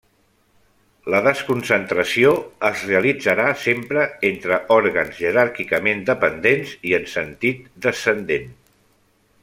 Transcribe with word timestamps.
La 1.13 1.19
desconcentració 1.25 2.31
es 2.69 2.85
realitzarà 2.91 3.45
sempre 3.65 4.07
entre 4.31 4.59
òrgans 4.77 5.21
jeràrquicament 5.21 6.03
dependents 6.11 6.73
i 6.93 6.97
en 7.01 7.09
sentit 7.17 7.73
descendent. 7.89 8.51